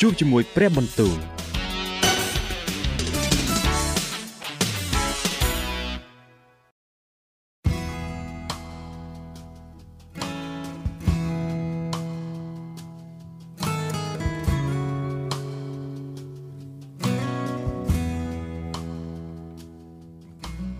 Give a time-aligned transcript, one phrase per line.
[0.00, 1.18] ជួបជាមួយព្រះបន្ទូល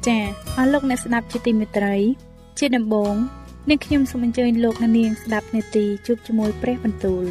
[0.07, 0.19] ចា
[0.57, 1.97] អស់លោកអ្នកស្ដាប់ជាទីមេត្រី
[2.59, 3.15] ជាដំបូង
[3.69, 7.25] នាងខ្ញុំសូមអញ្ជើញលោកអ្នកនាងស្ដាប់នេតិជួបជាមួយព្រះបន្ទូល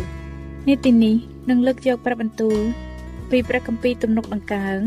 [0.68, 1.18] នេតិនេះ
[1.50, 2.60] នឹងលើកយកព្រះបន្ទូល
[3.32, 4.80] ពីព្រះគម្ពីរទំនុកដង្កើង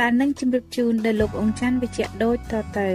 [0.00, 2.90] ដែលនឹងជម្រាបជូនដល់លោកអង្ចាន់វិជ្ជៈដូចតទៅ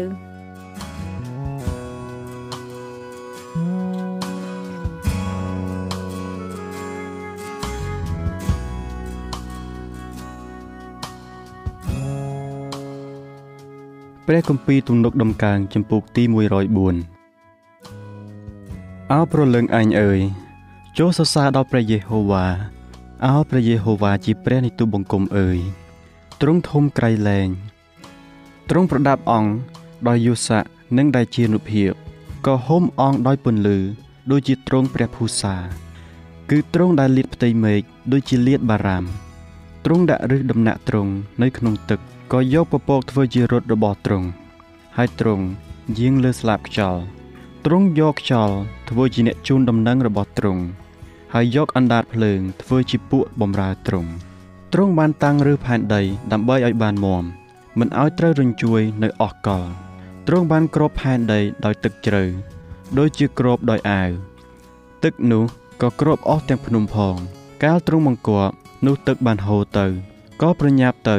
[14.27, 17.17] ព្រះគម្ពីរទំនុកដំកើងចំពោះទី104
[19.11, 20.19] អោប្រលឹងអញអើយ
[20.97, 22.45] ចូលសរសើរដល់ព្រះយេហូវ៉ា
[23.25, 25.59] អោព្រះយេហូវ៉ាជាព្រះនៃទូបង្គំអើយ
[26.41, 27.49] ទ្រង់ធំក្រៃលែង
[28.69, 29.51] ទ្រង់ប្រដាប់អង្គ
[30.07, 30.63] ដោយយុស័ក
[30.97, 31.91] និងដែលជានុភាព
[32.45, 33.77] ក៏ហុំអង្គដោយពន្លឺ
[34.31, 35.55] ដូចជាទ្រង់ព្រះភូសា
[36.49, 39.03] គឺទ្រង់ដែលលាតផ្ទៃមេឃដូចជាលាតបារាម
[39.85, 41.11] ទ្រង់ដាក់រឹសដំណាក់ទ្រង់
[41.41, 41.99] នៅក្នុងទឹក
[42.31, 44.27] ក៏យកពពកធ្វើជារត់របស់ទ្រង់
[44.97, 45.45] ហើយទ្រង់
[45.99, 47.01] យាងលើស្លាបខ្យល់
[47.65, 48.55] ទ្រង់យកខ្យល់
[48.89, 50.63] ធ្វើជាអ្នកជូនដំណឹងរបស់ទ្រង់
[51.33, 54.11] ហើយយកអណ្ដាតភ្លើងធ្វើជាពួកបំរើទ្រង់
[54.73, 56.01] ទ្រង់បានតាំងឬផែនដី
[56.31, 57.23] ដើម្បីឲ្យបានមម
[57.79, 59.67] មិនឲ្យត្រូវរញ្ជួយនៅអស់កល
[60.27, 62.23] ទ្រង់បានគ្របផែនដីដោយទឹកជ្រៅ
[62.97, 64.11] ដូចជាគ្របដោយអាវ
[65.03, 65.43] ទឹកនោះ
[65.81, 67.15] ក៏គ្របអស់ទាំងភ្នំផង
[67.63, 68.53] កាលទ្រង់បង្គាប់
[68.85, 69.85] នោះទឹកបានហូរទៅ
[70.41, 71.17] ក៏ប្រញាប់ទៅ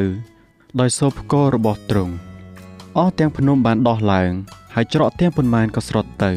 [0.80, 2.14] ដោយសូរផ្គររបស់ទ្រង់
[2.96, 4.32] អស់ទាំងភ្នំបានដោះឡើង
[4.74, 6.32] ហើយច្រកទាំងប៉ុន្មានក៏ស្រុតទៅ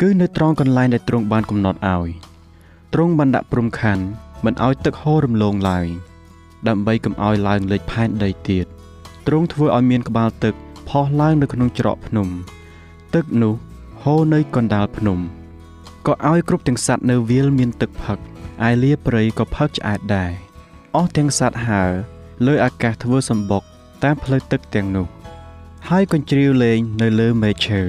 [0.00, 2.08] គឺនៅត្រង់កន្លែងដែលទ្រង់បានកំណត់ឲ្យ
[2.96, 4.04] ទ្រង់បានដាក់ព្រំខណ្ឌ
[4.44, 5.86] មិនឲ្យទឹកហូររំលងឡើយ
[6.68, 8.66] ដើម្បីកុំឲ្យឡើងលេចផែនដីទៀត
[9.26, 10.54] ទ្រង់ធ្វើឲ្យមានក្បាលទឹក
[10.88, 12.28] ផុសឡើងនៅក្នុងច្រកភ្នំ
[13.14, 13.54] ទឹកនោះ
[14.02, 15.18] ហូរនៅកណ្ដាលភ្នំ
[16.06, 18.18] ក៏ឲ្យគ្រប់ទាំងសត្វនៅវាលមានទឹកផឹក
[18.68, 20.32] ឯលាព្រៃក៏ផឹកឆ្អែតដែរ
[20.96, 21.90] អស់ទាំងសត្វហើរ
[22.46, 23.62] លើអាកាសធ្វើសម្បុក
[24.04, 25.06] តាមផ្លូវទឹកទាំងនោះ
[25.88, 27.82] ហើយកញ្ជ្រៀវលេងនៅលើមេឈើ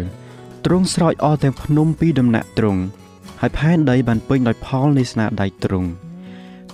[0.65, 2.83] ទ្រង់ស្រោចអស់ទាំងភ្នំពីដំណាក់ទ្រង់
[3.41, 5.89] ហើយផែនដីបានពេញដោយផលនៃស្នាដៃទ្រង់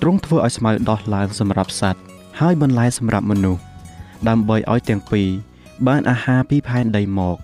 [0.01, 2.01] ទ្រង់ធ្វើឲ្យស្មៅដោះឡើងសម្រាប់សត្វ
[2.39, 3.61] ហើយបន្លែសម្រាប់មនុស្ស
[4.29, 5.29] ដើម្បីឲ្យទាំងពីរ
[5.88, 7.38] បានអាហារពីផែនដីមក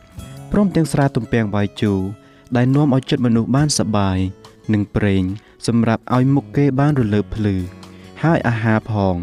[0.52, 2.00] ព្រមទាំងស្រាទំពាំងបាយជូរ
[2.56, 4.18] ដែលនាំឲ្យចិត្តមនុស្សបានសបាយ
[4.74, 5.24] និងប្រេង
[5.68, 7.56] សម្រាប់ឲ្យមុខគេបានរលើបភ្លឺ
[8.24, 9.16] ហើយអាហារផង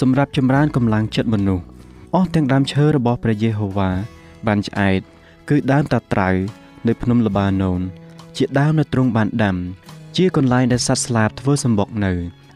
[0.00, 1.64] សម្រាប់ចម្រើនកម្លាំងចិត្តមនុស្ស
[2.14, 3.90] អស់ទាំងដើមឈើរបស់ព្រះយេហូវ៉ា
[4.46, 5.00] បានឆ្អែត
[5.48, 6.30] គឺដើមតាត្រៅ
[6.86, 7.80] នៅភ្នំលបាណូន
[8.36, 9.56] ជាដើមនៅទ្រង់បានដាំ
[10.16, 12.12] ជាកន្លែងដែលសត្វស្លាបធ្វើសម្បុកនៅ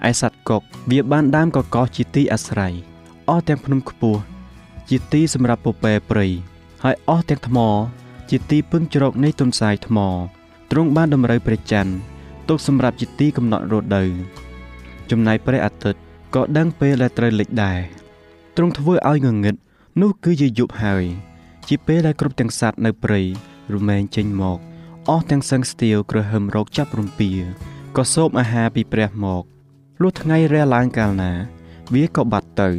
[0.09, 2.73] ឯសត្វកុកវាបានដាំកកោសជាទីអាស្រ័យ
[3.29, 4.21] អស់ទាំងភ្នំខ្ពស់
[4.91, 6.27] ជាទីសម្រាប់ពពែព្រៃ
[6.85, 7.59] ហើយអស់ទាំងថ្ម
[8.31, 9.99] ជាទីពឹងជ្រកនៃទុនសាយថ្ម
[10.71, 11.93] ទ្រង់បានតម្រូវព្រះច័ន្ទ
[12.49, 14.11] ទុកសម្រាប់ជាទីកំណត់រដូវ
[15.11, 16.01] ចំណែកព្រះអាទិត្យ
[16.35, 17.81] ក៏ដឹងពេលដែលត្រូវលិចដែរ
[18.57, 19.57] ទ្រង់ធ្វើឲ្យងងឹត
[20.01, 21.05] នោះគឺជាយប់ហើយ
[21.69, 23.21] ជាពេលដែលគ្រប់ទាំងសត្វនៅព្រៃ
[23.75, 24.59] រមែងចេញមក
[25.11, 27.31] អស់ទាំងសឹងស្ទាវក្រហឹមរោគចាប់រំពា
[27.97, 29.43] ក៏សោបអាហារពីព្រះមក
[30.03, 31.33] លុះថ្ងៃរះឡើងកាលណា
[31.95, 32.71] វាក៏បាត់ទៅ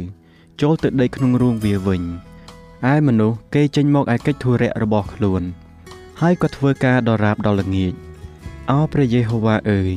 [0.60, 2.02] ចូលទៅដេកក្នុងរូងវាវិញ
[2.92, 5.42] ឯមនុស្សគេចេញមកឯកិច្ចធុរៈរបស់ខ្លួន
[6.20, 7.92] ហើយក៏ធ្វើការដរាបដល់ល្ងាច
[8.70, 9.92] អោព្រះយេហូវ៉ាអើយ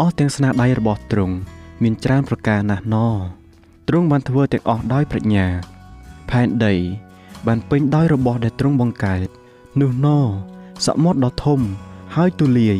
[0.00, 1.34] អស់ទាំងស្នាដៃរបស់ទ្រង់
[1.82, 2.96] មានច្រើនប្រការណាស់ណ
[3.88, 5.46] ទ្រង់បានធ្វើទាំងអស់ដោយប្រាជ្ញា
[6.30, 6.74] ផែនដី
[7.46, 9.28] បានពេញដោយរបស់ដែលទ្រង់បង្កើត
[9.80, 10.08] នោះណ
[10.86, 11.60] សមុទ្រដ៏ធំ
[12.14, 12.78] ហើយទូលាយ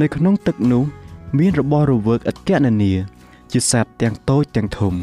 [0.00, 0.84] នៅក្នុងទឹកនោះ
[1.38, 2.92] មានរបស់រវើកឥតគណនា
[3.52, 4.94] ជាសត្វទាំងតូចទាំងធំ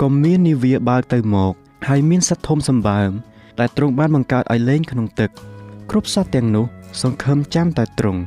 [0.00, 1.52] ក៏មាននាវាបើកទៅមក
[1.88, 3.10] ហើយមានសត្វធំសម្បើម
[3.60, 5.30] ដែលទ្រង់បានបង្កើតឲ្យលេងក្នុងទឹក
[5.90, 6.64] គ្រប់សត្វទាំងនោះ
[7.02, 8.20] សង្ឃឹមចាំតែទ្រង់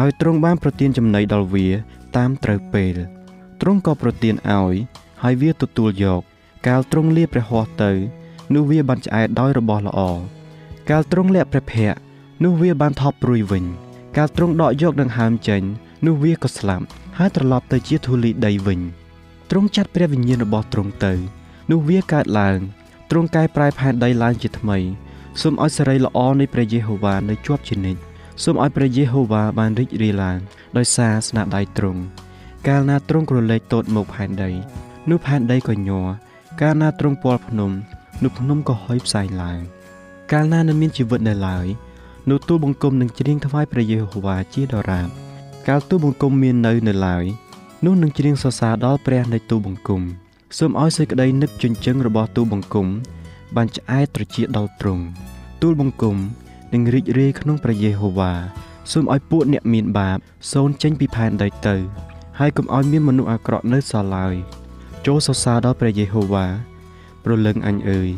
[0.00, 1.66] ឲ្យទ្រង់បានប្រទានចំណីដល់វា
[2.16, 2.96] តាមត្រូវពេល
[3.60, 4.74] ទ្រង់ក៏ប្រទានឲ្យ
[5.22, 6.22] ហើយវាទទួលយក
[6.66, 7.92] កាលទ្រង់លាព្រះហស្ថទៅ
[8.54, 10.00] នោះវាបានឆ្អែតដោយរបស់ល្អ
[10.90, 13.64] កាលទ្រង់លាក់ព្រះភ័ក្ត្រ នោះវាបានថប់ព្រួយវិញ
[14.16, 15.62] កាលទ្រង់ដកយកដង្ហើមចេញ
[16.06, 16.86] នោះវាក៏ស្លាប់
[17.18, 18.80] ហើយត្រឡប់ទៅជាធូលីដីវិញ
[19.50, 21.12] ទ្រង់ចាត់ព្រះវិញ្ញាណរបស់ទ្រង់ទៅ
[21.70, 22.58] នោះវាកើតឡើង
[23.10, 24.78] ទ្រង់កែប្រែផែនដីឡើងជាថ្មី
[25.40, 28.00] សូមឲ្យសេរីល្អនៃព្រះយេហូវ៉ានៅជាប់ជានិច្ច
[28.42, 30.38] សូមឲ្យព្រះយេហូវ៉ាបានរីករាយឡើង
[30.76, 32.00] ដោយសារស្នាដៃទ្រង់
[32.68, 34.50] កាលណាទ្រង់ក្រឡេកទតមកផែនដី
[35.10, 36.06] នោះផែនដីក៏ញ័រ
[36.60, 37.70] កាលណាទ្រង់ពាល់ភ្នំ
[38.22, 39.60] នោះភ្នំក៏ហុយផ្សែងឡើង
[40.32, 41.66] កាលណានៅមានជីវិតនៅឡើយ
[42.30, 45.08] នោះទូលបង្គំនឹងច្រៀងថ្វាយព្រះយេហូវ៉ាជាដរាប
[45.68, 47.24] កាលទូលបង្គំមាននៅនៅឡើយ
[47.84, 50.02] នោះនឹងច្រៀងសរសើរដល់ព្រះនៃទូលបង្គំ
[50.58, 52.86] សូមឲ្យសេចក្តីនឹកជញ្ជឹងរបស់ទូលបង្គំ
[53.56, 55.04] បានឆ្អែតត្រជាដល់ទ្រង់
[55.62, 56.16] ទូលបង្គំ
[56.72, 58.32] នឹងរីករាយក្នុងព្រះយេហូវ៉ា
[58.92, 60.18] សូមឲ្យពួកអ្នកមានបាប
[60.52, 61.76] សូនចេញពីផែនដីទៅ
[62.38, 64.34] ហើយកុំឲ្យមានមនុស្សអាក្រក់នៅសល់ឡើយ
[65.06, 66.46] ចូលសរសើរដល់ព្រះយេហូវ៉ា
[67.24, 68.08] ប្រលឹងអញអើយ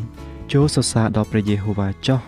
[0.53, 2.21] ចូលសរសើរដល់ព្រះយេហូវ៉ាចោះ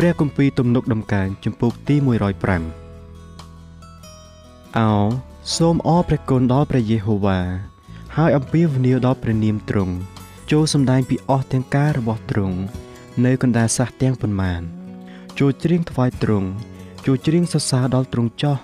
[0.00, 2.00] ព្រះគម្ពីរទំនុកដំកើងចំពោះទី105
[4.78, 4.92] អោ
[5.56, 7.38] សូមអរព្រះគុណដល់ព្រះយេហូវ៉ា
[8.16, 9.94] ហើយអំពាវនាវដល់ព្រះនាមទ្រង់
[10.50, 12.58] ចូលសម្ដែងពីអស់ទាំងការរបស់ទ្រង់
[13.24, 14.60] នៅកណ្ដាលសះទាំងប៉ុន្មាន
[15.38, 16.48] ចូលច្រៀងថ្វាយទ្រង់
[17.06, 18.56] ចូលច្រៀងសរសើរដល់ទ្រង់ចោះ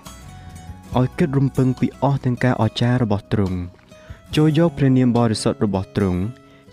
[0.98, 3.58] ឲ្យគិតរំពឹងពីអស់ទាំងការអស្ចារ្យរបស់ទ្រង់
[4.36, 6.20] ចូលយកព្រះនាមបរិសុទ្ធរបស់ទ្រង់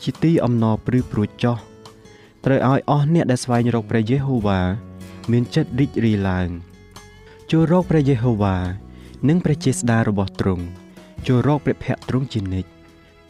[0.03, 1.70] ជាទីអំណរព្រឺព្រួចចោះ
[2.45, 4.61] ត្រូវឲ្យអស់អ្នកដែលស្វែងរកព្រះយេហូវ៉ា
[5.31, 6.49] មានចិត្តរីករាយឡើង
[7.51, 8.55] ចូលរកព្រះយេហូវ៉ា
[9.27, 10.65] និងព្រះចេស្តារបស់ទ្រង់
[11.27, 12.69] ចូលរកព្រះភ័ក្ត្រទ្រង់ជានិច្ច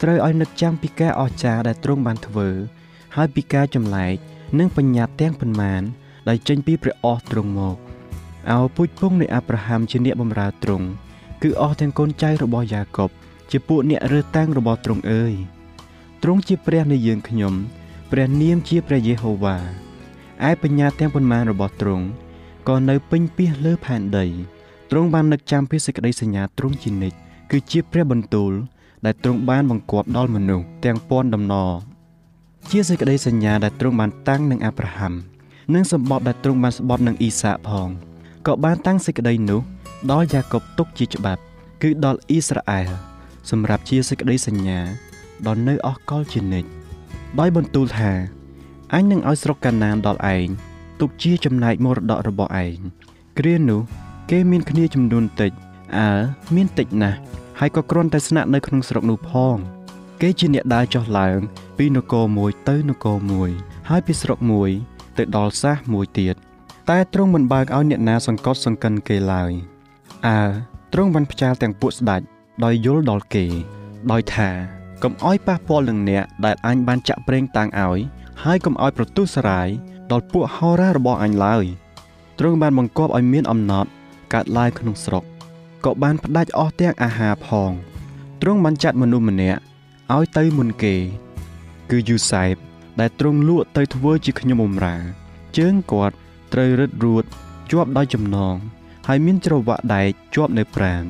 [0.02, 2.48] ត្រូវឲ្យនឹកចាំពីការអស្ចារ្យដែលទ្រង់បានធ្វើ
[3.16, 4.14] ហើយពីការចម្លែក
[4.58, 5.82] និងបញ្ញត្តិទាំងប៉ុន្មាន
[6.28, 7.76] ដែលចេញពីព្រះអស់ទ្រង់មក
[8.50, 10.86] អោពូជពងនៃអាប់រ៉ាហាំជាអ្នកបម្រើទ្រង់
[11.42, 13.10] គឺអស់ទាំងកូនចៅរបស់យ៉ាកុប
[13.50, 15.34] ជាពួកអ្នករើសតាំងរបស់ទ្រង់អើយ
[16.22, 17.54] ទ្រង់ជាព្រះនៃយើងខ្ញុំ
[18.14, 19.56] ព្រះនាមជាព្រះយេហូវ៉ា
[20.48, 22.06] ឯបញ្ញាទាំងប៉ុន្មានរបស់ទ្រង់
[22.68, 24.26] ក៏នៅពេញពាសលើផែនដី
[24.90, 27.16] ទ្រង់បាននឹកចាំពីសេចក្តីសញ្ញាទ្រង់ជានិច្ច
[27.50, 28.52] គឺជាព្រះបន្ទូល
[29.04, 31.70] ដែលទ្រង់បានបង្គាប់ដល់មនុស្សទាំងពាន់ដំណរ
[32.70, 35.14] ជាសេចក្តីសញ្ញាដែលទ្រង់បានតាំងនឹងអាប់រ៉ាហាំ
[35.74, 37.88] និងសម្បត្តិដែលទ្រង់បានស្បត់នឹងអ៊ីសាកផង
[38.46, 39.60] ក៏បានតាំងសេចក្តីនោះ
[40.10, 41.42] ដល់យ៉ាកុបទុកជាច្បាប់
[41.82, 42.90] គឺដល់អ៊ីស្រាអែល
[43.50, 44.78] សម្រាប់ជាសេចក្តីសញ្ញា
[45.46, 46.81] ដល់នៅអស់កលជានិច្ច
[47.40, 48.12] ដោយបន្ទូលថា
[48.92, 50.48] អញនឹងឲ្យស្រុកកាណានដល់ឯង
[51.00, 52.78] ទុកជាចំណែកមរតករបស់ឯង
[53.38, 53.80] គ្រានោះ
[54.30, 55.52] គេមានគ្នាចំនួនតិច
[55.98, 56.10] អើ
[56.54, 57.18] មានតិចណាស់
[57.58, 59.56] ហើយក៏គ្រាន់តែស្នាក់នៅក្នុងស្រុកនោះផង
[60.20, 61.38] គេជាអ្នកដើរចុះឡើង
[61.78, 63.50] ពីនគរមួយទៅនគរមួយ
[63.88, 64.70] ហើយពីស្រុកមួយ
[65.18, 66.34] ទៅដល់សាសមួយទៀត
[66.90, 69.52] តែទ្រង់មិនបើកឲ្យអ្នកណាសង្កត់សង្កិនគេឡើយ
[70.26, 70.40] អើ
[70.92, 72.20] ទ្រង់បានផ្ចាលទាំងពួកស្ដេច
[72.64, 73.46] ដោយយល់ដល់គេ
[74.12, 78.00] ដោយថា កុំឲ្យប៉ះពាល់នឹងអ្នកដែលអញបានចាក់ប្រេងតាំងឲ្យ
[78.42, 79.68] ហើយកុំឲ្យប្រទុសរាយ
[80.10, 81.64] ដល់ពួកហោរារបស់អញឡើយ
[82.38, 83.90] ទ្រង់បានបង្គាប់ឲ្យមានអំណត់
[84.32, 85.24] កើតឡើងក្នុងស្រុក
[85.84, 87.72] ក៏បានផ្ដាច់អស់ទាំងអាហារផង
[88.42, 89.60] ទ្រង់បានចាត់មនុស្សម្នាក់
[90.14, 90.94] ឲ្យទៅមុនគេ
[91.90, 92.54] គឺយូសែប
[93.00, 94.96] ដែលទ្រង់លក់ទៅធ្វើជាខ្ញុំបម្រើ
[95.58, 96.14] ជើងគាត់
[96.52, 97.24] ត្រូវរឹតរួត
[97.70, 98.56] ជាប់ដោយចំណង
[99.06, 101.04] ហើយមានច្រវាក់ដែកជាប់នៅប្រាណ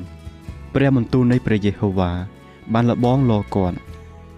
[0.74, 2.12] ព្រះមន្ទូលនៃព្រះយេហូវ៉ា
[2.74, 3.76] បានលបងលគាត់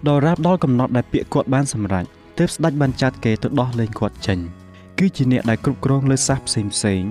[0.07, 2.05] ដល់រាប់ដល់កំណត់ដែលពាក្យគាត់បានសម្រេច
[2.37, 4.39] ទើបស្ដេចបានចាត់គេទៅដោះលែងគាត់ចេញ
[4.99, 7.01] គឺជាអ្នកដែលគ្រប់គ្រងលើសះផ្សេងផ្សេង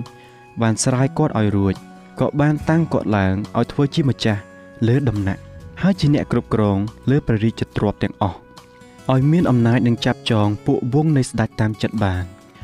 [0.61, 1.75] បានស្រាយគាត់ឲ្យរួច
[2.19, 4.41] ក៏បានតាំងគាត់ឡើងឲ្យធ្វើជាម្ចាស់
[4.87, 5.41] លើដំណាក់
[5.81, 6.77] ហើយជាអ្នកគ្រប់គ្រង
[7.09, 8.37] លើព្រះរាជទ្រព្យទាំងអស់
[9.13, 12.23] ឲ្យមានអំណាចនឹងចាប់ចងពួកវងនៃស្ដេចតាមចិត្តបាន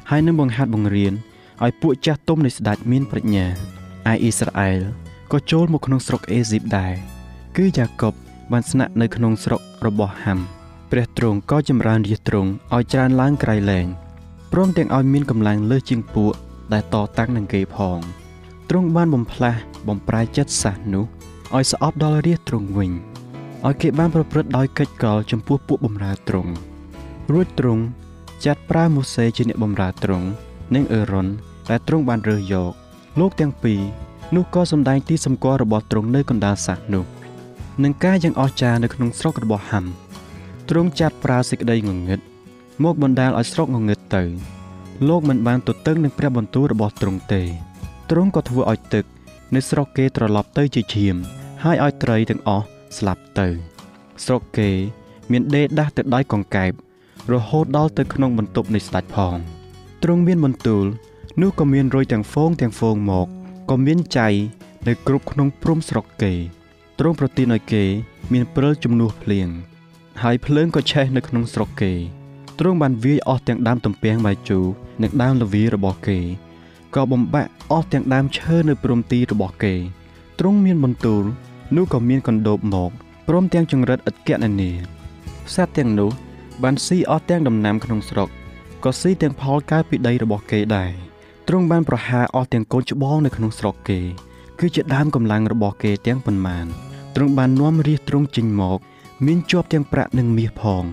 [0.10, 1.14] ហើយនឹងបង្ហាត់បង្រៀន
[1.64, 3.52] ឲ្យពួកចាស់ទុំនៃស្ដេចមានប្រាជ្ញាឯ
[4.06, 4.80] អ៊ីស្រាអែល
[5.32, 6.94] ក៏ចូលមកក្នុងស្រុកអេស៊ីបដែរ
[7.58, 8.14] គឺយ៉ាកុប
[8.52, 10.40] បានស្នាក់នៅក្នុងស្រុករបស់ហាំ
[10.92, 13.88] ព្រះទ្រង់ក៏ចម្រើនរាជទ្រង់ឲ្យច្រើនឡើងក្រៃលែង
[14.52, 16.34] ព្រមទាំងឲ្យមានកម្លាំងលើសជាងពួក
[16.74, 18.00] ដែលតតាំងនឹងគេផង
[18.70, 21.06] ទ្រង់បានបំផ្លាស់បំប្រែចិត្តសាសនោះ
[21.56, 22.92] ឲ្យស្អប់ដល់រាជទ្រង់វិញ
[23.66, 26.52] ឲ្យគេបានប្រព្រឹត្តដោយកិច្ចកលចំពោះពួកបម្រើទ្រង់
[27.32, 27.84] រួចទ្រង់
[28.46, 30.28] ចាត់ប្រើម៉ូសេជាអ្នកបម្រើទ្រង់
[30.76, 31.28] និងអេរ៉ុន
[31.70, 32.72] ដែលទ្រង់បានរើសយក
[33.20, 33.82] លោកទាំងពីរ
[34.36, 37.21] នោះក៏សម្ដែងទីសម្គាល់របស់ទ្រង់នៅកណ្ដាលសាសនោះ
[37.84, 39.86] នឹងការយ៉ាងអស្ចារ្យនៅក្នុងស្រុករបស់ហាំ
[40.70, 42.20] ទ្រង់ចាត់ប្រើសេចក្តីងងឹត
[42.84, 44.24] មកបណ្ដាលឲ្យស្រុកងងឹតទៅ
[45.10, 47.42] លោកមិនបានទទឹងនឹងព្រះបន្ទូលរបស់ទ្រង់ទេ
[48.10, 49.06] ទ្រង់ក៏ធ្វើឲ្យទឹក
[49.56, 51.16] នៅស្រុកគេត្រឡប់ទៅជាឈាម
[51.64, 52.66] ហើយឲ្យត្រីទាំងអស់
[52.98, 53.48] ស្លាប់ទៅ
[54.24, 54.70] ស្រុកគេ
[55.32, 56.72] មានដេដាស់ទៅដោយកង្កែប
[57.34, 59.36] រហូតដល់ទៅក្នុងបន្ទប់នៃស្ដេចផង
[60.04, 60.86] ទ្រង់មានបន្ទូល
[61.42, 63.28] នោះក៏មានរុយទាំងហ្វូងទាំងហ្វូងមក
[63.70, 64.28] ក៏មានចៃ
[64.88, 66.34] នៅគ្រប់ក្នុងព្រំស្រុកគេ
[67.04, 67.84] ទ្រង់ប្រទានឲ្យគេ
[68.34, 69.48] មានព្រិលជំនួសភ្លៀង
[70.24, 71.94] ហើយភ្លើងក៏ឆេះនៅក្នុងស្រុកគេ
[72.60, 74.66] ទ្រង់បានវាយអស់ទាំងដើមទំពាំងបាយជូរ
[75.02, 76.20] និងដើមលវីរបស់គេ
[76.96, 79.74] ក៏បំបាក់អស់ទាំងដើមឈើនៅព្រំទីរបស់គេ
[80.40, 81.24] ទ្រង់មានបន្ទូល
[81.76, 82.92] នោះក៏មានកណ្ដូបមក
[83.28, 84.72] ព្រមទាំងចង្រិតឥតគណនា
[85.54, 86.12] សត្វទាំងនោះ
[86.64, 88.30] បានស៊ីអស់ទាំងដំណាំក្នុងស្រុក
[88.84, 90.92] ក៏ស៊ីទាំងផលកើតពីដីរបស់គេដែរ
[91.48, 94.02] ទ្រង់បានប្រហារអស់ទាំងកូនច្បងនៅក្នុងស្រុកគេ
[94.60, 98.80] គឺជាដើមកម្លាំងរបស់គេទាំងប៉ុន្មាន ទ្រង់បាននាំរាជទ្រង់ចេញមក
[99.26, 100.84] មានជាប់ទាំងប្រាក់និងមាសផង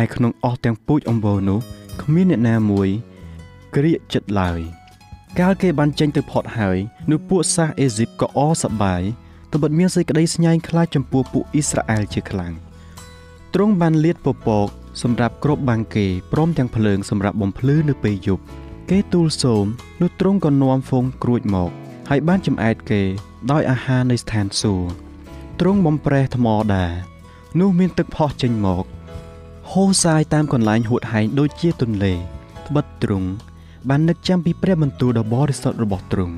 [0.00, 1.60] ឯក្នុងអស់ទាំងពូជអម្បូរនោះ
[2.02, 2.88] គ្មានអ្នកណាមួយ
[3.74, 4.60] ក្រៀកចិត្តឡើយ
[5.38, 6.78] កាលគេបានចេញទៅផុតហើយ
[7.10, 9.02] នោះពួកសាសអេស៊ីបក៏អសប្បាយ
[9.52, 12.52] ត្បិតមានសេចក្តីស្ញែងខ្លាចចំពោះពួកអ៊ីស្រាអែលជាខ្លាំង
[13.54, 14.68] ទ្រង់បានលាតពពក
[15.02, 18.42] សម្រាប់គ្របបាំងគេព្រមទាំងភ្លើងសម្រាប់បំភ្លឺនៅពេលយប់
[18.90, 19.64] គេទូលសូម
[20.00, 21.70] នោះទ្រង់ក៏នាំហ្វូងក្រួចមក
[22.08, 23.02] ហើយបានចំអែតគេ
[23.50, 25.09] ដោយអាហារនៃស្ថានសួគ៌
[25.60, 26.86] ទ្រង់បំប្រេះថ្មដា
[27.60, 28.84] នោះមានទឹកផុសចេញមក
[29.72, 32.14] ហូរសាយតាមកន្លែងហួតហែងដូចជាទន្លេ
[32.66, 33.28] ត្បិតទ្រង់
[33.88, 36.34] បាននឹកចាំពីព្រះបន្ទូលដ៏បរិសុទ្ធរបស់ទ្រង់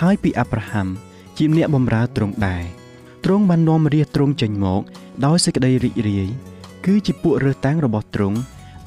[0.00, 0.88] ហើយពីអាប់រ៉ាហាំ
[1.36, 2.64] ជាអ្នកបម្រើទ្រង់ដែរ
[3.24, 4.82] ទ្រង់បាននាំរាជទ្រង់ចេញមក
[5.26, 6.28] ដោយសេចក្តីរីករាយ
[6.86, 8.38] គឺជាពួករើសតាំងរបស់ទ្រង់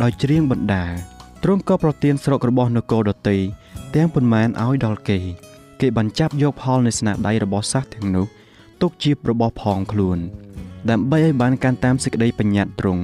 [0.01, 0.85] ដោយច្រៀងបណ្ដា
[1.43, 3.37] ទ្រង់ក៏ប្រទានស្រុករបស់នគរដតី
[3.95, 5.19] ទាំងប៉ុន្មានឲ្យដល់គេ
[5.81, 8.27] គេបានចាប់យកផលនៃស្នាដៃរបស់សាសទាំងនោះ
[8.81, 10.19] ទុកជារបស់ផងខ្លួន
[10.89, 13.03] ដើម្បីឲ្យបានកាន់តាមសេចក្តីបញ្ញត្តិទ្រង់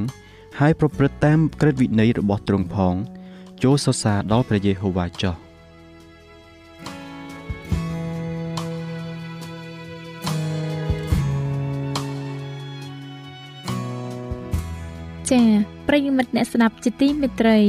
[0.60, 2.96] ហើយប្រព្រឹត្តតាមក្រឹតវិន័យរបស់ទ្រង់ផង
[3.64, 5.36] ចូលសរសើរដល់ព្រះយេហូវ៉ាចុះ
[15.32, 15.48] ចា៎
[15.88, 17.60] ប្រិយមិត្តអ្នកស្ដាប់ជាទីមេត្រី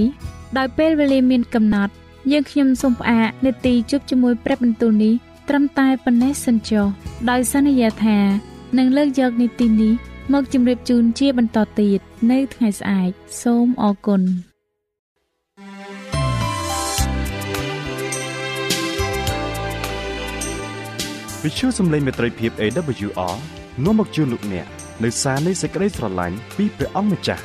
[0.58, 1.92] ដោយពេលវេលាមានកំណត់
[2.32, 5.14] យើងខ្ញុំសូមផ្អាកនេតិជប់ជាមួយព្រះបន្ទូលនេះ
[5.48, 6.86] ត្រឹមតែប៉ុណ្ណេះសិនចុះ
[7.30, 8.18] ដោយសន្យាថា
[8.78, 9.92] នឹងលើកយកនីតិនេះ
[10.32, 12.00] មកជម្រាបជូនជាបន្តទៀត
[12.30, 13.10] នៅថ្ងៃស្អែក
[13.42, 14.22] សូមអរគុណ
[21.42, 23.34] វិទ្យុសំឡេងមេត្រីភាព AWR
[23.84, 24.66] នាំមកជូនលោកអ្នក
[25.04, 27.44] នៅសារនៃសេចក្តីស្រឡាញ់ពីព្រះអង្គម្ចាស់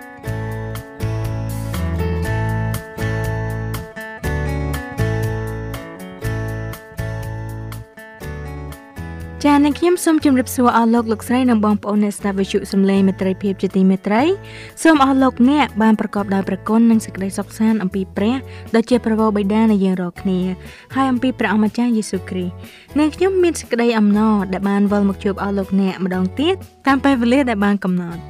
[9.45, 14.23] ចា៎អ្នកខ្ញុំសូមជម្រាបសួរអស់លោកលោកស្រីនិងបងប្អូនអ្នកស្ដាប់វិទ្យុសំឡេងមេត្រីភាពជាទីមេត្រី
[14.83, 18.35] សូមអស់លោកអ្នកបានប្រកបដោយព្រះគុណនិងសេចក្តីសុខសាន្តអំពីព្រះ
[18.75, 20.39] ដ៏ជាប្រវោបិតានៃយើងរាល់គ្នា
[20.95, 22.53] ហើយអំពីព្រះអម្ចាស់យេស៊ូវគ្រីស្ទ
[22.97, 26.55] អ្នកខ្ញុំមានសេចក្តីអំណរដែលបានវិលមកជួបអស់លោកអ្នកម្ដងទៀត
[26.87, 28.21] តាមពេលវេលាដែលបានកំណត់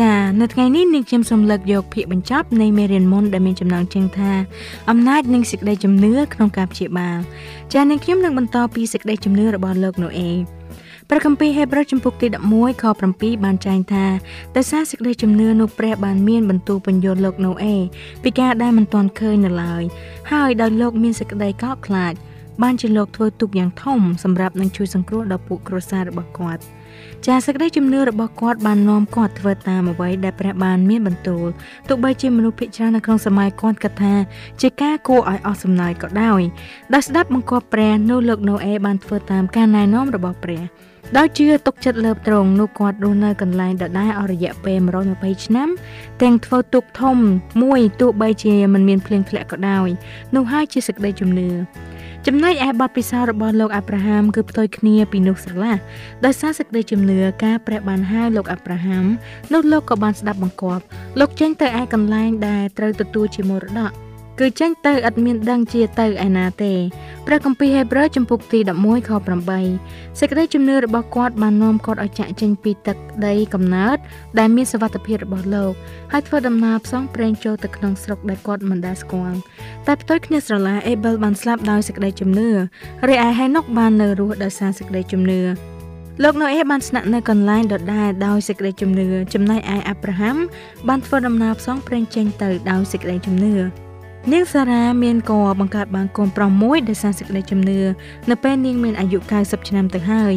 [0.00, 4.32] ចានៅថ្ងៃនេះនាងខ្ញុំសូមលើកយកភាគបញ្ចប់នៃមេរៀនមុនដែលមានចំណងជើងថា
[4.90, 7.18] អំណាចនិងសេចក្តីជំនឿក្នុងការព្យាបាល
[7.74, 10.30] ចានាងខ្ញុំនឹងបន្តពីសេចក្តីជំនឿរបស់លោកណូអេ
[11.08, 12.84] ព្រះគម្ពីរហេព្រើរចំពុកទី11ខ
[13.14, 14.06] 7បានចែងថា
[14.56, 17.76] ដោយសារសេចក្តីជំនឿនោះព្រះបានមានបន្ទូលបញ្យល់លោកណូអេ
[18.22, 19.82] ពីការដែលមិនទាន់ឃើញនៅឡើយ
[20.32, 22.14] ហើយដោយលោកមានសេចក្តីកោតខ្លាច
[22.62, 26.62] បានជាលោកធ្វើទុកយ៉ាងធំសម្រាប់នឹងជួយសង្គ្រោះដល់ពួកគ្រួសាររបស់គាត់
[27.24, 31.46] ចាសសេចក្តីជំនឿរបស់គាត់បាននាំគាត់ធ្វើតាមអ្វីដែលព្រះបានមានបន្ទូល
[31.88, 34.14] ទោះបីជាមនុស្សភាគច្រើននៅក្នុងសម័យគាត់គិតថា
[34.60, 36.40] ជាការគួរឲ្យអស់សំណើចក៏ដោយ
[36.94, 40.62] ដោយស្ដាប់បង្គាប់ព្រះនោះលោកណូអេបានធ្វើតាមការណែនាំរបស់ព្រះ
[41.16, 44.78] ដោយជឿទុកចិត្តលើបត្រង់នោះគាត់រស់នៅកន្លែងដដែលអស់រយៈពេល
[45.12, 45.68] 120ឆ្នាំ
[46.22, 47.16] ទាំងធ្វើទុកធំ
[47.62, 49.88] មួយទោះបីជាមិនមានភ្លៀងធ្លាក់ក៏ដោយ
[50.34, 51.48] នោះហើយជាសេចក្តីជំនឿ
[52.28, 55.76] ចំណែកឯបទពិសោធន៍របស់លោកអាប់រ៉ាហាំគឺផ្ទុយគ្នាពីនោះស្រឡះ
[56.24, 59.04] ដោយសារសេចក្តីជំនឿការព្រះបានហៅលោកអាប់រ៉ាហាំ
[59.52, 60.84] នោះលោកក៏បានស្ដាប់បង្គាប់
[61.20, 63.92] លោកចេញទៅឯកន្លែងដែលត្រូវទទួលជាមរតក
[64.40, 66.72] គឺចេញទៅឥតមានដឹងជាទៅឯណាទេ
[67.26, 69.10] ព្រះគម្ពីរហេព្រើរចំពុកទី11ខ
[69.64, 73.96] 8សេចក្តីជំនឿរបស់គាត់បាននាំគាត់ឲ្យចាក់ចេញពីទឹកដីកំណើត
[74.38, 75.72] ដែលមានសវត្ថិភាពរបស់លោក
[76.12, 79.38] ហើយធ្វើដំណើរផ្សងព្រេងចូលទៅក្នុងស្រុកដែលគាត់មិនដែលស្គាល់
[79.86, 82.48] តែផ្ទុយគ្នាស្រឡាអេប៊ែលបានស្លាប់ដោយសេចក្តីជំនឿ
[83.08, 85.40] រីឯហេណុកបាននៅរស់ដោយសារសេចក្តីជំនឿ
[86.22, 90.36] លោកណូអេបានស្នាក់នៅកន្លែងដដែលដោយសេចក្តីជំនឿចំណែកឯអាប់រ៉ាហាំ
[90.88, 93.85] បានធ្វើដំណើរផ្សងព្រេងចេញទៅដោយសេចក្តីជំនឿ
[94.32, 97.80] នាងសារ៉ាមានក៏បង្កើតបានកូនប្រុសមួយដោយសារសេចក្តីជំនឿ
[98.30, 100.34] នៅពេលនាងមានអាយុ90ឆ្នាំទៅហើយ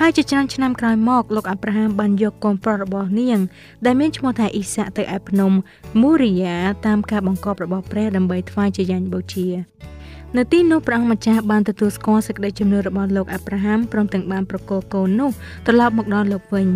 [0.00, 3.38] ហើយជាច្រើនឆ្នាំក្រោយមកលោកអាប់រ៉ាហាំបានយកកូនប្រុសរបស់នាង
[3.86, 5.52] ដែលមានឈ្មោះថាអ៊ីសាក់ទៅឯភ្នំ
[6.00, 6.56] មូរីយ៉ា
[6.86, 9.46] តាមការបង្គាប់របស់ព្រះដើម្បីថ្វាយជាយ៉ាញ់បូជា
[10.38, 15.30] នៅទីនោះព្រះអង្គម្ចាស់បានទទួលស្គាល់សេចក្តីជំនឿរបស់លោកអាប់រ៉ាហាំព្រមទាំងបានប្រគល់កូននោះ
[15.66, 16.68] ត្រឡប់មកដល់លោកវិញ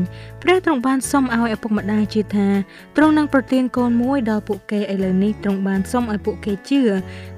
[0.42, 2.48] ព្រះទ្រង់បានសុំឲ្យឪពុកម្ដាយជឿថា
[2.96, 6.80] ទ្រង់នឹងប្រទានកូនមួយដល់ពួកគេឥឡូវនេះទ្រង់បានសុំឲ្យពួកគេជឿ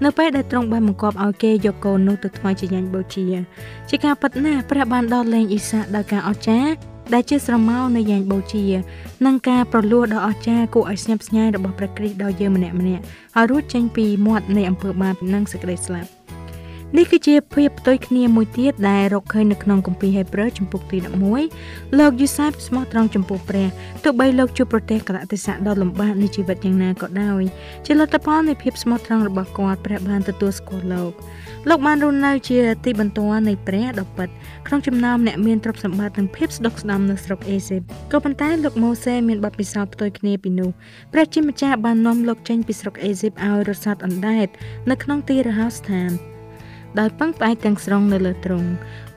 [0.04, 3.26] នៅពេលដែលទ្រង់បានបង្គាប់ឲ្យគេយកកូននោះទៅថ្វាយជាញាញ់បូជា
[3.88, 8.64] ជាការពិតណាស់ព្រះបានដោះលែងអ៊ីសាដោយការអស្ចារ្យ ដែលជាស្រមោលនៃយ៉ាញ់បូជា
[9.26, 12.98] និងការប្រលួសដ៏អស្ចារ្យគួរឲ្យស្ញប់ស្ញែងរបស់ព្រះគ្រីស្ទដល់យើងម្នាក់ៗឲ្យ
[13.50, 16.10] រួចចេញពីមាត់នៃអំពើបាបនិងសេចក្តីស្លាប់
[16.96, 20.98] នេះគឺជាភាពផ្ទុយគ្នាមួយទៀតដែលរកឃើញនៅក្នុងគម្ពីរហេព្រើរចំពុកទី
[21.48, 23.68] 11លោកយូសាបស្មោះត្រង់ចំពោះព្រះ
[24.04, 27.42] ទោះបីលោកជួបប្រទះកលៈទេសៈដ៏លំបាកនៃជីវិតយ៉ាងណាក៏ដោយ
[27.86, 31.12] ជាលទ្ធផលនៃភាពស្មោះត្រង់របស់គាត់ព្រះបានទទួលស្គាល់លោក
[31.68, 34.28] លោកបានរស់នៅជាទីបន្ទាល់នៃព្រះដ៏ពិត
[34.66, 40.70] ក្នុងចំណោមអ្នកមានទ្រព្យសម្បត្តិនិងភាពស្ដុកស្ដំនៅស្រុកអេស៊ីបក៏ប៉ុន្តែលោកម៉ូសេមានបទពិសោធន៍ផ្ទុយគ្នាពីនោះ
[41.12, 44.48] ព្រះជាម្ចាស់បាននាំលោកចេញពីស្រុកអេស៊ីបឲ្យរត់សត់អណ្ដែត
[44.90, 46.12] នៅក្នុងទីរហោស្ថាន
[46.98, 48.68] ដោយពឹងផ្អែកទាំងស្រុងនៅលើទ្រង់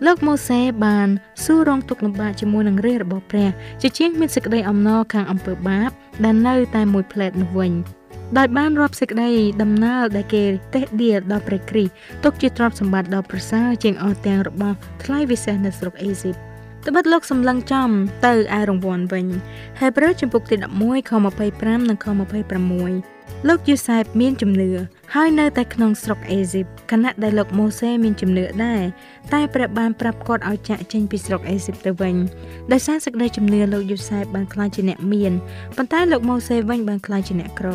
[0.05, 1.07] លោកម៉ូសេបាន
[1.43, 3.49] សួររងទុក្ខលំបាកជាមួយនឹងរាជរបស់ព្រះ
[3.81, 5.89] ជាជាងមានសេចក្តីអំណរខាងអំពើបាប
[6.23, 7.73] ដែលនៅតែមួយផ្លែតនោះវិញ
[8.37, 9.29] ដោយបានរាប់សេចក្តី
[9.61, 11.91] ដំណើរដែលគេតេះដៀលដល់ព្រះគ្រីស្ទ
[12.23, 16.35] ទុកជាទ្រព្យសម្បត្តិដ៏ប្រសើរជាងអស់ទាំងរបស់ថ្លៃវិសេសនៅស្រុកអេស៊ីប
[16.87, 17.89] ត្បិតលោកសម្លឹងចំ
[18.25, 19.27] ទៅឯរង្វាន់វិញ
[19.79, 21.11] ហេព្រើរចំពុកទី11ខ
[21.49, 22.05] 25និងខ
[22.77, 24.71] 26លោកយូសែបមានជំនឿ
[25.15, 28.81] ហើយនៅតែក្នុងស្រុកអេស៊ីបខណៈដែលលោកម៉ូសេមានជំនឿដែរ
[29.33, 32.15] តែព្រះបានប្រាប់គាត់ឲ្យចាក់ចេញពីស្រុកអេស៊ីបទៅវិញ
[32.71, 35.33] ដោយសារសេចក្តីជំនឿលោកយូសែបបានក្លាយជាអ្នកមាន
[35.77, 37.69] ប៉ុន្តែលោកម៉ូសេវិញបានក្លាយជាអ្នកក្រ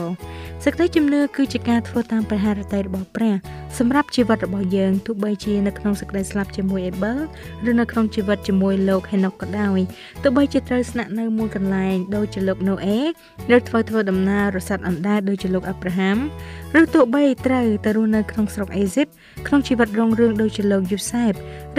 [0.64, 3.34] សេចក្តីជំនឿគឺជាការធ្វើតាមព្រះハរតីរបស់ព្រះ
[3.78, 7.18] សម្រាប់ជីវិតរបស់យើងទោះបីជានៅក្នុងសេចក្តីស្លាប់ជាមួយអេប៊ល
[7.70, 9.78] ឬនៅក្នុងជីវិតជាមួយលោកហេណុកក៏ដោយ
[10.22, 12.98] ទោះបីជាត្រូវស្នាក់នៅមួយកន្លែងដូចជាលោកណូអេ
[13.56, 16.16] ឬធ្វើធ្វើដំណើររសាត់អណ្ដែតដូចជាលោកអាប់រ៉ាហាំ
[16.80, 19.06] ឬទោះបីត្រូវទៅរស់នៅក្នុងស្រុកអេស៊ីប
[19.46, 21.32] ក្នុងជីវិតរុងរឿងដូចជាលោកយូសែប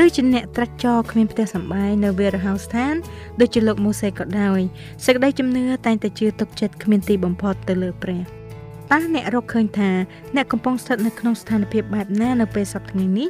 [0.03, 2.93] ឬជាអ្នកត្រាច់ចរគ្មានផ្ទះសម្បែងនៅវារហោស្ថាន
[3.39, 4.60] ដូចជាលោកម៉ូសេក៏ដោយ
[5.05, 8.21] សេចក្តីជំនឿតែងតែជឿទុកចិត្តគ្មានទីបំផុតទៅលើព្រះ។
[8.91, 9.91] តើអ្នករកឃើញថា
[10.36, 13.28] អ្នកកំពុងស្ថិតនៅក្នុងស្ថានភាពបែបណានៅពេលសប្តាហ៍ថ្ងៃនេះ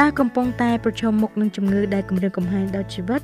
[0.00, 3.20] តើកំពុងតែប្រឈមមុខនឹងជំងឺដែលគំរាមកំហែងដល់ជីវិត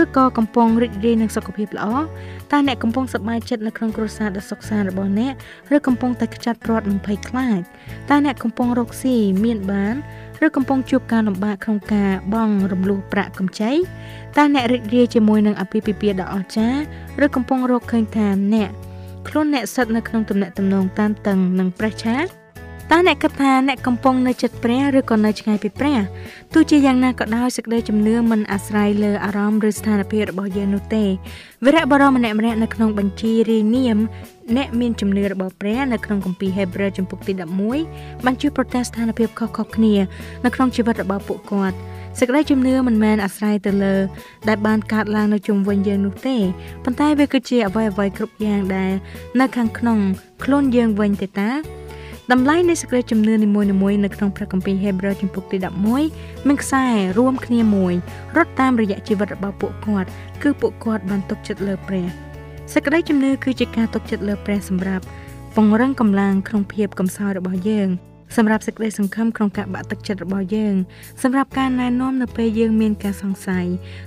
[0.00, 1.86] ឬក៏កំពុងរីករាយនឹងសុខភាពល្អ
[2.52, 5.32] តើអ្នកកំពុងសប្បាយចិត្តនៅក្នុងគ្រួសារដ៏សុខសាន្តរបស់អ្នក
[5.74, 7.60] ឬកំពុងតែខ្ចាត់ព្រាត់និងភ័យខ្លាច
[8.10, 9.94] តើអ្នកកំពុងរកស៊ីមានបាន
[10.44, 13.72] ឬកំពុងជួបការលំបាកក្នុងការបង់រំលោះប្រាក់កម្ចី
[14.36, 16.80] តើអ្នករីករាយជាមួយនឹងអាពាហ៍ពិពាហ៍ដ៏អស្ចារ្យ
[17.24, 18.70] ឬកំពុងរកឃើញថាអ្នក
[19.28, 22.26] ខ្លួនអ្នកស្ថិតនៅក្នុងទំនាក់ទំនងតានតឹងនឹងព្រះឆាត
[22.90, 25.98] តើអ្នកគិតថាអ្នកកំពុងនៅចិត្តព្រះឬក៏នៅឆ្ងាយពីព្រះ
[26.52, 31.04] ទោះជាយ៉ាងណាក៏ដោយសេចក្តីជំនឿមិនអាស្រ័យលើអារម្មណ៍ឬស្ថានភាពរបស់យើងនោះទេ
[31.64, 33.98] វីរៈបរមម្នាក់ម្នាក់នៅក្នុងបញ្ជីរាយនាម
[34.56, 37.32] អ្នកមានជំនឿរបស់ព្រះនៅក្នុងគម្ពីរហេព្រើរចំពុកទី
[37.78, 39.94] 11បានជួយប្រទះស្ថានភាពខុសៗគ្នា
[40.44, 41.76] នៅក្នុងជីវិតរបស់ពួកគាត់
[42.18, 43.94] សេចក្តីជំនឿមិនមែនអាស្រ័យទៅលើ
[44.48, 46.36] ដែលបានកើតឡើងនៅជុំវិញយើងនោះទេ
[46.84, 48.92] ប៉ុន្តែវាគឺជាអ្វីអ្វីគ្រប់យ៉ាងដែល
[49.40, 49.98] នៅខាងក្នុង
[50.44, 51.50] ខ្លួនយើងវិញទេតា
[52.32, 55.56] តម្លៃនៃសេចក្តីជំនឿនីមួយៗនៅក្នុងព្រះគម្ពីរហេព្រើរជំពូកទី
[56.02, 56.84] 11មានខ្សែ
[57.18, 57.94] រួមគ្នាមួយ
[58.36, 60.08] រត់តាមរយៈជីវិតរបស់ពួកគាត់
[60.42, 62.06] គឺពួកគាត់បានទុកចិត្តលើព្រះ
[62.72, 65.04] សេចក្តីជំនឿគឺជាការទុកចិត្តលើព្រះសម្រាប់
[65.54, 67.88] ពង្រឹងកម្លាំងក្នុងភាពកំសោយរបស់យើង
[68.36, 70.74] សម្រាប់សេចក្តីសង្ឃឹមក្នុងការបាក់ទឹកចិត្តរបស់យើង
[71.22, 73.66] សម្រាប់ការណែនាំនៅពេលយើងមានការសង្ស័យ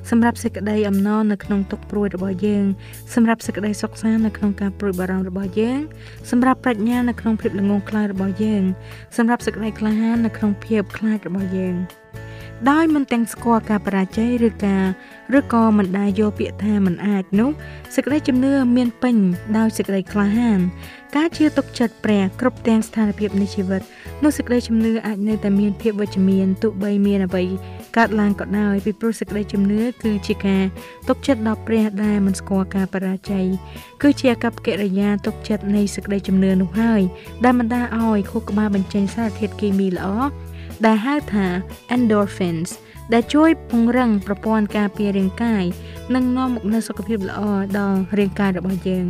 [0.09, 2.65] សម្រាប់សេចក្តីអំណរនៅក្នុងទុកព្រួយរបស់យើង
[3.13, 5.79] សម្រាប់សេចក្តីសុខសាន្តនៅក្នុងការព្រួយបារម្ភរបស់យើង
[6.31, 8.63] សម្រាប់ប្រាជ្ញានៅក្នុងភាពល្ងងខ្លៅរបស់យើង
[9.17, 11.75] សម្រាប់សេចក្តីក្លាហាននៅក្នុងភាពខ្លាចរបស់យើង
[12.69, 14.83] ដោយមិនទាំងស្គាល់ការបរាជ័យឬការ
[15.37, 17.49] ឬក៏មិនដែលយកពាក្យថាមិនអាចនោះ
[17.95, 19.15] សេចក្តីជំនឿមានពេញ
[19.57, 20.59] ដោយសេចក្តីក្លាហាន
[21.15, 23.81] ការជឿទុកចិត្តព្រះគ្រប់ទាំងស្ថានភាពនៃជីវិត
[24.23, 27.43] នោះសេចក្តីជំនឿអាចនៅតែមានភាពវិជ្ជមានទោះបីមានអ្វី
[27.97, 30.63] កើតឡើងក៏ដោយពីព្រោះសេចក្តីជំនឿគឺជាការ
[31.07, 33.45] ទុកចិត្តដល់ព្រះដែលមិនស្គាល់ការបរាជ័យ
[34.01, 37.01] គឺជាអាកប្បកិរិយាទុកចិត្តនៃសេចក្តីជំនឿនោះហើយ
[37.43, 40.07] ដែលបណ្ដាលឲ្យខួរក្បាលបញ្ចេញសារធាតុគីមីល្អ
[40.85, 41.45] ដែលហៅថា
[41.95, 42.69] endorphins
[43.13, 45.63] ដែលជួយពង្រឹងប្រព័ន្ធការពាររាងកាយ
[46.15, 47.41] និងនាំមកនូវសុខភាពល្អ
[47.77, 49.05] ដល់រាងកាយរបស់យើង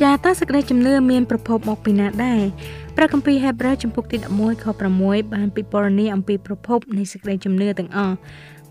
[0.00, 2.42] ចាតើសេចក្តីជំនឿមានប្រភពមកពីណាដែរ
[2.96, 4.66] ព្រះគម្ពីរហេព្រើរចំពុកទី11ខ
[4.98, 8.16] 6បានពិពណ៌នាអំពីប្រភពនៃសេចក្តីជំនឿទាំងអស់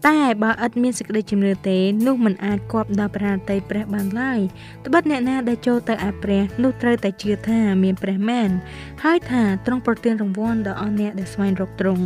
[0.08, 4.40] តែបើឥតមានសេចក្តីជំនឿទេនោះមិនអាចគប់ដល់ប្រាតីព្រះបានឡើយ
[4.86, 8.50] ត្បិតអ្នកណាដែលចូលទៅឯព្រះនោះត្រូវតែជឿថាមានព្រះមែន
[9.04, 12.04] ហើយថាទ្រង់ប្រទានរង្វាន់ដល់អស់អ្នកដែលស្វែងរកទ្រង់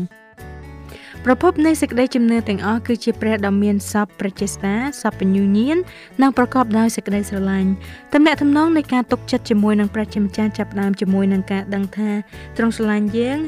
[1.25, 5.77] ប្រភពនៃសេចក្តីជំនឿទាំងអស់គឺជាព្រះដ៏មានសពប្រជាស្តាសពញ្ញូញៀន
[6.21, 7.69] និងប្រកបដោយសេចក្តីស្រឡាញ់
[8.13, 12.09] តំណាក់តំណងនៃការទុកចិត្តជាមួយនឹងព្រះជាម្ចាស់ចាប់ដើមជាមួយនឹងការដឹងថា
[12.57, 13.39] ទ្រង់ស្រឡាញ់យើង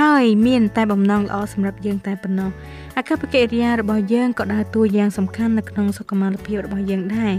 [0.00, 2.50] ហើយមានតែបំណងល្អសម្រាប់យើងតែប៉ុណ្ណោះ
[2.96, 7.34] អកប្បកិរិយារបស់យើងក៏ដើរតួយ៉ាងសំខាន់នៅក្នុងសុខុមាលភាពរបស់យើងដែរ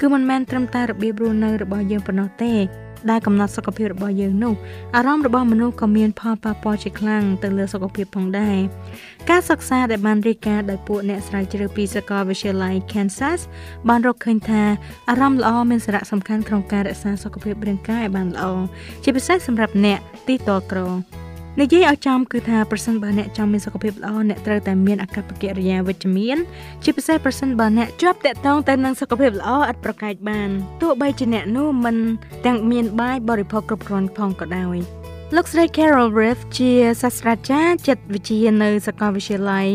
[0.00, 2.54] គឺមិនមែនត្រឹមតែរបៀបរស់នៅរបស់យើងប៉ុណ្ណោះទេ
[3.10, 4.54] ដែលកំណត់សុខភាពរបស់យើងនោះ
[4.96, 8.58] អារម្មណ៍របស់មនុស្សក៏មានផលប៉ះពាល់ជាខ្លាំងទៅលើសុខភាពផងដែរ
[9.30, 13.40] ការសិក្សាដែលបានរាយការណ៍ដោយពួកអ្នកស្រាវជ្រាវពីសាកលវិទ្យាល័យ Kansas
[13.88, 14.62] បានរកឃើញថា
[15.10, 18.44] អារម្មណ៍ល្អមានសារៈសំខាន់ក្នុងការរក្សាសុខភាពរាងកាយឲ្យបានល្អ
[19.04, 20.80] ជាពិសេសសម្រាប់អ្នកទីតក្រ
[21.60, 26.38] និយាយឲ្យចំគឺថាប្រសិនបើអ្នកចង់មានសុខភាពល្អអ្នកត្រូវតែមានអាកប្បកិរិយាវិជ្ជមាន
[26.84, 30.48] ជាពិសេសប្រសិនបើអ្នកជាប់តាក់ទងទៅនឹងសុខភាពល្អឥតប្រកែកបាន
[30.82, 31.96] ទោះបីជាអ្នកនោះមិន
[32.46, 35.03] ទាំងមានបាយបរិភោគគ្រប់គ្រាន់ផងក៏ដោយ
[35.38, 39.68] លោកស្រី Carol Riff ជាសាស្ត្រាចារ្យចិត្តវិទ្យានៅសាកលវិទ្យាល័យ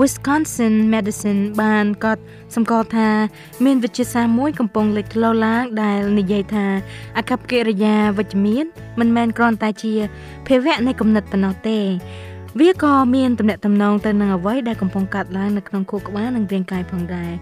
[0.00, 2.22] Wisconsin Medicine បានកត់
[2.54, 3.08] សម្គាល់ថា
[3.64, 6.66] មានវិទ្យាសាស្ត្រមួយកំពុងលេចធ្លោឡើងដែលនិយាយថា
[7.18, 8.64] អកប្បកិរិយាវិជ្ជមាន
[9.00, 9.94] មិនមែនគ្រាន់តែជា
[10.46, 11.78] ភាវៈនៃគំនិតប៉ុណ្ណោះទេ
[12.60, 17.32] វាក៏មានទំនាក់ទំនងទៅនឹងអ្វីដែលកំពុងកាត់ឡើងនៅក្នុងខួរក្បាលនិងរាងកាយផងដែរ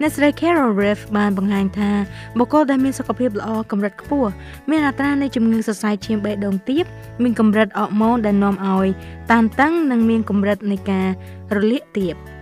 [0.00, 1.90] អ្នកស្រី Carol Riff បានបង្ហាញថា
[2.38, 4.30] បុគ្គលដែលមានសុខភាពល្អកម្រិតខ្ពស់
[4.70, 6.84] មានអត្រានៃជំងឺសរសៃឈាមបេះដូងទាប
[7.22, 8.86] មានកម្រិតអរម៉ូនដែលនាំឲ្យ
[9.32, 11.08] តានតឹងនិងមានកម្រិតនៃការ
[11.56, 12.14] រលាកទាប។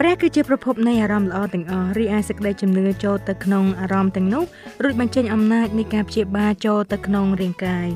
[0.00, 4.44] ព្រះគឺជាប្រភពនៃអារម្មណ៍ល្អទាំងអស់រីឯសេចក្តីជំនឿចូលទៅក្នុងអារម្មណ៍ទាំងនោះ
[4.82, 7.88] រួចបញ្ចេញអំណាចនៃការព្យាបាលចូលទៅក្នុងរាងកាយ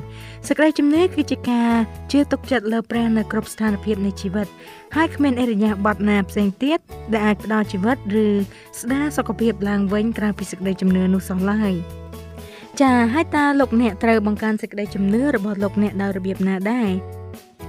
[0.47, 1.71] សេចក្តីជំនឿគឺជាការ
[2.11, 4.47] ជឿទុកចិត្តលើព្រះនៅគ្រប់ស្ថានភាពនៃជីវិត
[4.95, 6.79] ហើយគ្មានអរិយាប័ត្រណាផ្សេងទៀត
[7.13, 8.27] ដែលអាចផ្ដល់ជីវិតឬ
[8.79, 11.73] ស្ដារសុខភាពឡើងវិញក្រៅពីសេចក្តីជំនឿនោះសោះឡើយ
[12.81, 16.89] ចាហើយតើលោកអ្នកត្រូវបង្កើនសេចក្តីជំនឿរបស់លោកអ្នកដោយរបៀបណាដែរ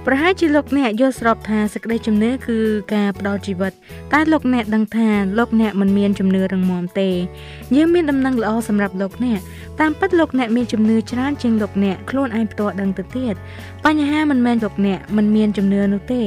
[0.07, 2.57] ប្រហែលជាលោកអ្នកយល់ស្របថាសេចក្តីជំនឿគឺ
[2.93, 3.73] ការផ្ដល់ជីវិត
[4.13, 7.09] តែលោកអ្នកដឹងថាលោកអ្នកមិនមានជំនឿរឹងមាំទេ
[7.75, 9.39] យើងមានដំណឹងល្អសម្រាប់លោកអ្នក
[9.79, 13.35] តាមពិតលោកអ្នកមានជំនឿច្រើនជាងលោកអ្នកខ្លួនឯងផ្ទាល់ដឹងទៅទៀត
[13.85, 16.23] បញ្ហាមិនមែនលោកអ្នកមិនមានជំនឿនោះទេ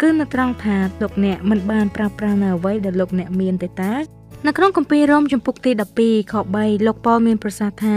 [0.00, 5.70] គឺនៅត្រង់ថាលោកអ្នកមិនបានប្រើប្រាស់នៅអ្វីដែលលោកអ្នកមានទេតា នៅក្នុងគម្ពីររ៉ូមជំពូកទី
[6.02, 7.96] 12ខ3លោកប៉ូលមានប្រសាសន៍ថា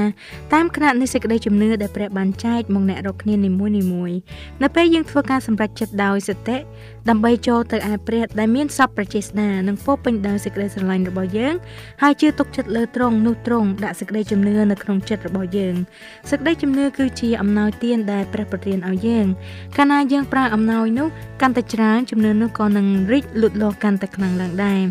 [0.53, 4.11] តាមគណៈនៃសេចក្តីជំនឿដែលព្រះបានចែកមកអ្នករកគ្នានីមួយនីមួយ
[4.63, 6.57] នៅពេលយើងធ្វើការសម្រេចចិត្តដោយសតិ
[7.09, 11.53] ដើម្បីចូលទៅឯព្រះដែលមានសពប្រជាស្ដានិងពោពេញដោយសេចក្តីស្រឡាញ់របស់យើង
[12.01, 15.75] ហើយជឿទុកចិត្តលើទ្រង់នោះទ្រង់ដាក់សេចក្តីជំនឿនៅក្នុងចិត្តរបស់យើង
[16.29, 19.25] សេចក្តីជំនឿគឺជាអំណោយទានដែលព្រះប្រទានឲ្យយើង
[19.77, 21.07] កាលណាយើងប្រើអំណោយនោះ
[21.41, 24.81] កាន់តែច្រើនជំនឿនោះក៏នឹងរីកលូតលាស់កាន់តែខ្លាំងឡើងដែរ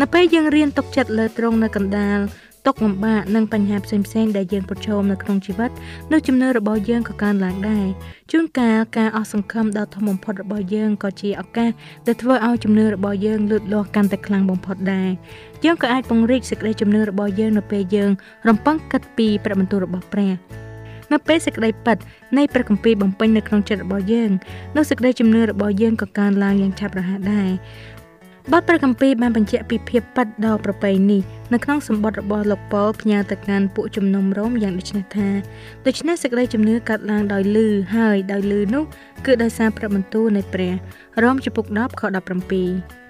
[0.00, 2.18] នៅពេលយើងរៀនទុកចិត្តលើទ្រង់នៅកណ្ដាល
[2.66, 5.70] ទុកលំបាកនិងបញ្ហាផ្សេងៗដែលយើងប្រឈមនៅក្នុងជីវិត
[6.12, 7.86] នោះជំនឿរបស់យើងក៏កើនឡើងដែរ
[8.30, 11.70] ជួនកាលការអស់សង្ឃឹមដ៏ធំបំផុតរបស់យើងក៏ជាឱកាស
[12.06, 15.10] ដែលធ្វើឲ្យជំនឿរបស់យើងលូតលាស់កាន់តែខ្លាំងបំផុតដែរ
[15.64, 18.10] យើងក៏អាចពង្រីកសេចក្តីជំនឿរបស់យើងនៅពេលយើង
[18.48, 20.32] រំពឹងគិតពីព្រះបន្ទូលរបស់ព្រះ
[21.12, 21.96] នៅពេលសេចក្តីពិត
[22.38, 24.30] នៃព្រះគម្ពីរបំពេញនៅក្នុងចិត្តរបស់យើង
[24.76, 27.50] នោះសេចក្តីជំនឿរបស់យើងក៏កើនឡើងយ៉ាងឆាប់រហ័សដែរ
[28.50, 31.20] បទព្រះគម្ពីរបានបញ្ជាក់ពីភាពពិតដ៏ប្រពៃនេះ
[31.52, 35.28] នៅក្នុងសម្បត្តិរបស់លោកប៉ូលផ្ញើទៅកាន់ពួកជំនុំរោមយ៉ាងដូចនេះថា
[35.86, 38.84] ដូច្នេះសេចក្តីជំនឿកាត់ឡើងដោយលឺហើយដោយលឺនោះ
[39.26, 40.72] គឺដោយសារព្រះបន្ទូលនៃព្រះ
[41.22, 43.02] រ៉ូមចំពុក10ខ17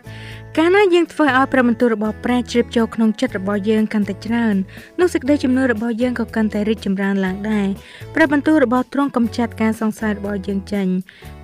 [0.58, 4.56] កាលណាយើងធ្វើឲ្យព្រះបន្ទូលរបស់ព្រះជ្រាបចូលក្នុងចិត្តរបស់យើងកាន់តែច្រើន
[5.00, 7.66] នោះសេចក្តីជំនឿរបស់យើងក៏កាន់តែរីកចម្រើនឡើងដែរ
[8.14, 10.86] ព្រះបន្ទូលរបស់ទ្រង់កំចាត់ការសង្ស័យរបស់យើងចេញ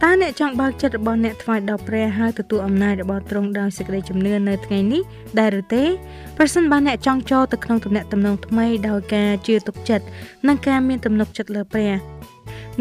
[0.03, 5.03] តើអ្នកចង់បើកចិត្តរបស់អ្នកថ្វាយដល់ព្រះហើយទទួលអំណាចរបស់ទ្រង់ដោយសេចក្តីជំនឿនៅថ្ងៃនេះ
[5.39, 5.85] ដែរឬទេ
[6.39, 10.05] ប្រសិនបើអ្នកចង់ចូលទៅក្នុងទំនាក់ទំនងថ្មីដោយការជឿទុកចិត្ត
[10.47, 12.18] និងការមានទំនុកចិត្តលើព្រះ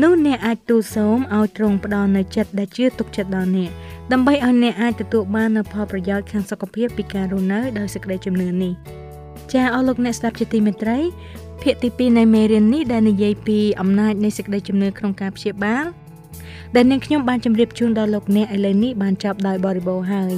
[0.03, 3.69] នោះអ្នកអាចទូលសូមឲ្យទ្រង់ផ្ដល់នៅចិត្តដែលជឿទុកចិត្តដល់អ្នក
[4.11, 8.73] ដើម្បីឲ្យអ្នកអាចទទួលបាននូវផលប្រយោជន៍ខាងសុខភាពពីការរស់នៅដោយសេចក្តីជំនឿនេះ
[9.53, 10.97] ចាអស់លោកអ្នកស្ដាប់ជាទីមេត្រី
[11.61, 15.85] ភាគទី2នៃមេរៀននេះដែលនិយាយពីអំណាចនៃសេចក្តីជំនឿក្នុងការព្យាបាល
[16.75, 20.33] ដែលនាងខ្ញុំបានជម្រាបជូនដល់លោកអ្នកឥឡូវនេះបានចប់ដោយបរិបូរណ៍ហើយ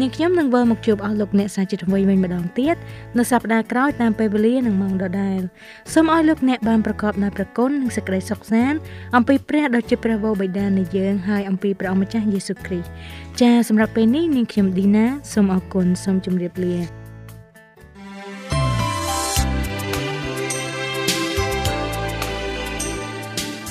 [0.00, 2.76] នាងខ្ញុំនឹងវិលមកជួបអស់លោកអ្នកសាជាថ្មីវិញម្ដងទៀត
[3.18, 5.40] នៅសប្ដាហ៍ក្រោយតាមពេលវេលានិងម៉ោងដដែល
[5.92, 8.78] សូមឲ្យលោកអ្នកបានប្រកបដោយព្រះគុណនិងសេចក្តីសុខសាន្ត
[9.16, 12.90] អំពីព្រះដ៏ជាព្រះវរបិតានៃយើងហើយអំពីព្រះអម្ចាស់យេស៊ូវគ្រីស្ទ
[13.40, 17.05] ចា៎សម្រាប់ពេលនេះនាងខ្ញុំឌីណាសូមអរគុណសូមជម្រាបលា